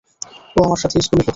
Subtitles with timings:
[0.55, 1.29] ও আমার সাথে স্কুলে পড়তো।